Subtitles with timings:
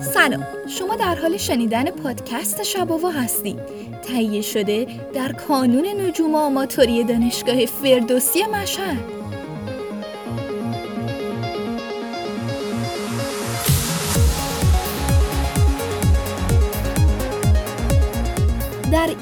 [0.00, 0.46] سلام.
[0.68, 3.58] شما در حال شنیدن پادکست شباوا هستید
[4.02, 9.15] تهیه شده در کانون نجوم آماتوری دانشگاه فردوسی مشهد.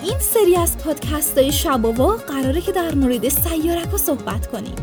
[0.05, 4.75] این سری از پادکست های شباوا قراره که در مورد سیارک صحبت کنیم.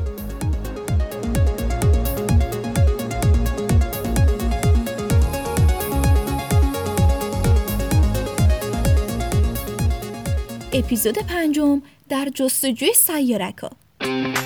[10.74, 13.70] اپیزود پنجم در جستجوی سیارکا
[14.02, 14.41] علاقه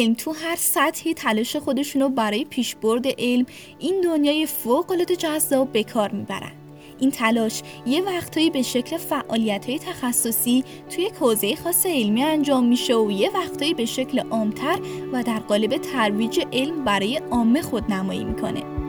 [0.00, 3.46] علم تو هر سطحی تلاش خودشونو برای پیشبرد علم
[3.78, 6.52] این دنیای فوق العاده جذاب به کار می‌برن.
[6.98, 12.96] این تلاش یه وقتایی به شکل فعالیت های تخصصی توی حوزه خاص علمی انجام میشه
[12.96, 14.78] و یه وقتایی به شکل عامتر
[15.12, 18.79] و در قالب ترویج علم برای عامه خودنمایی می‌کنه.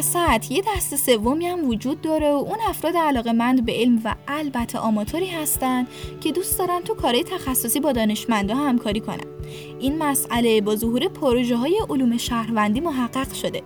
[0.00, 4.14] وسط یه دست سومی هم وجود داره و اون افراد علاقه مند به علم و
[4.28, 5.86] البته آماتوری هستن
[6.20, 9.24] که دوست دارن تو کارهای تخصصی با دانشمندا همکاری کنن.
[9.80, 13.62] این مسئله با ظهور پروژه های علوم شهروندی محقق شده.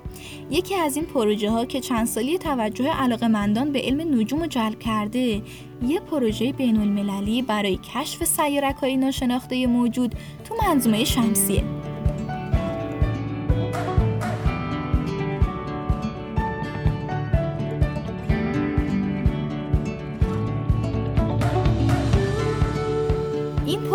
[0.51, 4.47] یکی از این پروژه ها که چند سالی توجه علاقه مندان به علم نجوم رو
[4.47, 5.43] جلب کرده
[5.87, 10.15] یه پروژه بین المللی برای کشف سیارک های ناشناخته موجود
[10.45, 11.84] تو منظومه شمسیه.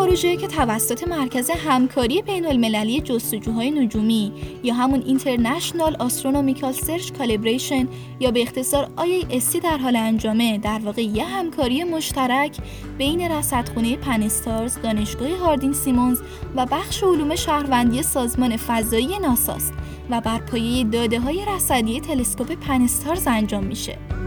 [0.10, 4.34] پروژه که توسط مرکز همکاری بین المللی جستجوهای نجومی
[4.64, 7.88] یا همون International Astronomical Search Calibration
[8.20, 12.58] یا به اختصار IASC در حال انجامه در واقع یه همکاری مشترک
[12.98, 16.22] بین رصدخونه پنستارز، دانشگاه هاردین سیمونز
[16.56, 19.74] و بخش علوم شهروندی سازمان فضایی ناساست
[20.10, 24.19] و بر پایه داده های رصدی تلسکوپ پنستارز انجام میشه.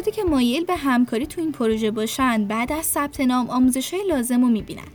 [0.00, 4.06] افرادی که مایل به همکاری تو این پروژه باشند بعد از ثبت نام آموزش های
[4.08, 4.88] لازم رو می‌بینن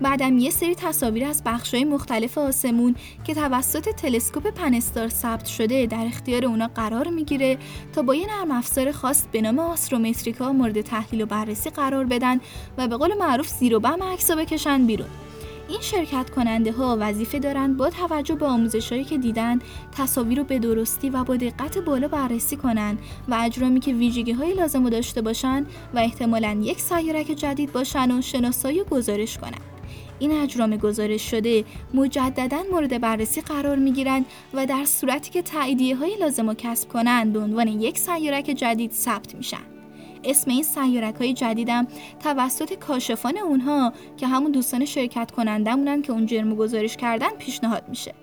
[0.00, 1.42] بعدم یه سری تصاویر از
[1.72, 7.58] های مختلف آسمون که توسط تلسکوپ پنستار ثبت شده در اختیار اونا قرار می‌گیره
[7.92, 12.40] تا با یه نرم افزار خاص به نام آسترومتریکا مورد تحلیل و بررسی قرار بدن
[12.78, 15.08] و به قول معروف زیر و بم عکسا بکشن بیرون.
[15.72, 19.58] این شرکت کننده ها وظیفه دارند با توجه به آموزش هایی که دیدن
[19.96, 24.54] تصاویر رو به درستی و با دقت بالا بررسی کنند و اجرامی که ویژگی های
[24.54, 29.60] لازم داشته باشند و احتمالا یک سیارک جدید باشن و شناسایی و گزارش کنند
[30.18, 35.96] این اجرام گزارش شده مجددا مورد بررسی قرار می گیرند و در صورتی که تاییدیه
[35.96, 39.71] های لازم رو کسب کنند به عنوان یک سیارک جدید ثبت میشن.
[40.24, 41.86] اسم این سیارک های جدیدم
[42.20, 48.21] توسط کاشفان اونها که همون دوستان شرکت کنندمونن که اون جرمو گزارش کردن پیشنهاد میشه.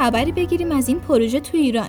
[0.00, 1.88] خبری بگیریم از این پروژه تو ایران.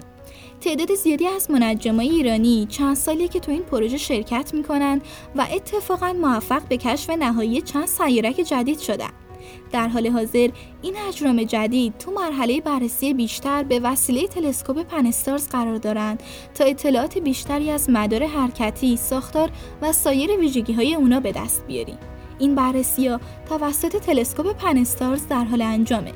[0.62, 5.02] تعداد زیادی از منجمای ایرانی چند سالیه که تو این پروژه شرکت می‌کنن
[5.36, 9.10] و اتفاقا موفق به کشف نهایی چند سیارک جدید شدن.
[9.72, 10.50] در حال حاضر
[10.82, 16.24] این اجرام جدید تو مرحله بررسی بیشتر به وسیله تلسکوپ پنستارز قرار دارند
[16.56, 19.50] تا اطلاعات بیشتری از مدار حرکتی، ساختار
[19.82, 21.98] و سایر ویژگی های اونا به دست بیاریم.
[22.40, 23.20] این بررسی ها
[23.50, 26.12] توسط تلسکوپ پنستارز در حال انجامه.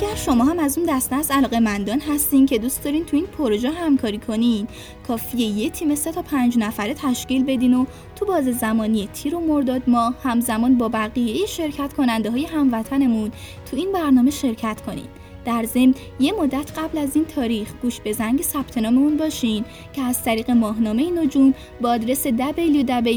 [0.00, 3.26] اگر شما هم از اون دسته از علاقه مندان هستین که دوست دارین تو این
[3.26, 4.68] پروژه همکاری کنین.
[5.08, 7.84] کافیه یه تیم سه تا پنج نفره تشکیل بدین و
[8.16, 13.30] تو باز زمانی تیر و مرداد ما همزمان با بقیه شرکت کننده های هموطنمون
[13.70, 15.06] تو این برنامه شرکت کنین.
[15.44, 20.02] در ضمن یه مدت قبل از این تاریخ گوش به زنگ ثبت ناممون باشین که
[20.02, 23.12] از طریق ماهنامه نجوم با آدرس www.nujum.ir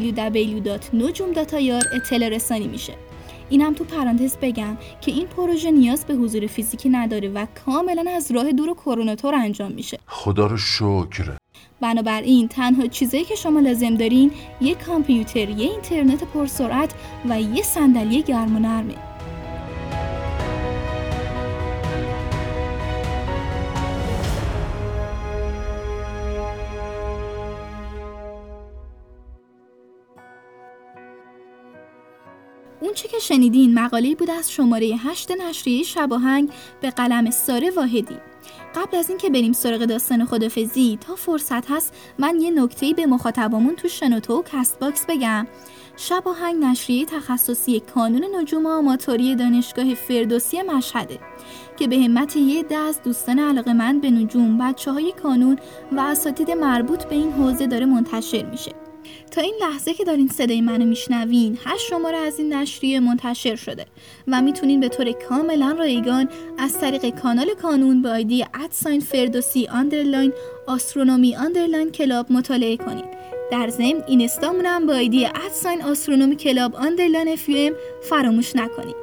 [1.95, 3.08] اطلاع رسانی میشه.
[3.49, 8.31] اینم تو پرانتز بگم که این پروژه نیاز به حضور فیزیکی نداره و کاملا از
[8.31, 9.99] راه دور و کروناتور انجام میشه.
[10.05, 11.37] خدا رو شکر.
[11.81, 14.31] بنابراین تنها چیزایی که شما لازم دارین
[14.61, 16.93] یه کامپیوتر، یه اینترنت پرسرعت
[17.29, 19.08] و یه صندلی گرم و نرمه.
[32.89, 36.50] اون چه که شنیدین مقاله بود از شماره هشت نشریه شباهنگ
[36.81, 38.18] به قلم ساره واحدی.
[38.75, 43.75] قبل از اینکه بریم سراغ داستان خداحافظی تا فرصت هست من یه نکته به مخاطبامون
[43.75, 45.47] تو شنوتو و Castbox بگم.
[45.97, 51.19] شباهنگ نشریه تخصصی کانون نجوم آماتوری دانشگاه فردوسی مشهده
[51.77, 55.59] که به همت یه از دوستان علاقه‌مند به نجوم بچه های کانون
[55.92, 58.88] و اساتید مربوط به این حوزه داره منتشر میشه.
[59.31, 63.85] تا این لحظه که دارین صدای منو میشنوین هشت شماره از این نشریه منتشر شده
[64.27, 69.67] و می‌تونین به طور کاملا رایگان از طریق کانال کانون به آیدی at sign ferdowsi
[69.67, 70.33] underline
[70.67, 73.06] astronomy underline club مطالعه کنید
[73.51, 77.73] در ضمن اینستامون با آیدی at sign astronomy club underline m
[78.09, 78.95] فراموش نکنید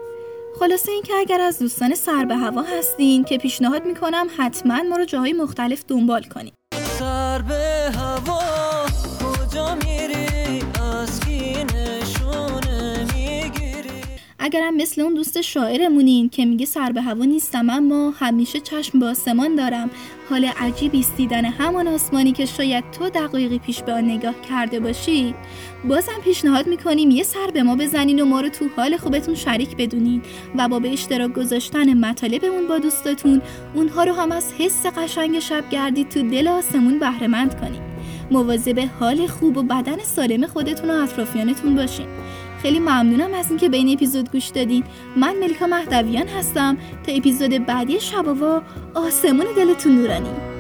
[0.61, 5.05] خلاصه اینکه اگر از دوستان سر به هوا هستین که پیشنهاد می‌کنم حتما ما رو
[5.05, 6.55] جاهای مختلف دنبال کنید
[6.99, 8.56] سر به هوا.
[14.47, 19.07] اگرم مثل اون دوست شاعرمونین که میگه سر به هوا نیستم اما همیشه چشم به
[19.07, 19.91] آسمان دارم.
[20.31, 24.81] حال عجیبی است دیدن همان آسمانی که شاید تو دقایقی پیش به آن نگاه کرده
[24.81, 25.35] باشی.
[25.89, 29.77] بازم پیشنهاد می‌کنیم یه سر به ما بزنین و ما رو تو حال خوبتون شریک
[29.77, 30.23] بدونین
[30.59, 33.43] و با به اشتراک گذاشتن مطالبمون با دوستاتون
[33.75, 37.96] اونها رو هم از حس قشنگ شب گردی تو دل آسمون بهرهمند کنین.
[38.31, 42.07] مواظب حال خوب و بدن سالم خودتون و اطرافیانتون باشین.
[42.63, 44.85] خیلی ممنونم از اینکه به این اپیزود گوش دادین.
[45.17, 46.77] من ملیکا مهدویان هستم.
[47.07, 48.63] تا اپیزود بعدی شباوا
[48.95, 50.56] آسمون دلتون نورانی.